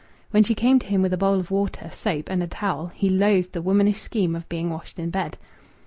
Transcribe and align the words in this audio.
When 0.31 0.41
she 0.41 0.55
came 0.55 0.79
to 0.79 0.87
him 0.87 1.03
with 1.03 1.13
a 1.13 1.17
bowl 1.17 1.39
of 1.39 1.51
water, 1.51 1.91
soap, 1.91 2.27
and 2.27 2.41
a 2.41 2.47
towel, 2.47 2.87
he 2.95 3.07
loathed 3.07 3.51
the 3.51 3.61
womanish 3.61 4.01
scheme 4.01 4.35
of 4.35 4.49
being 4.49 4.71
washed 4.71 4.97
in 4.97 5.11
bed. 5.11 5.37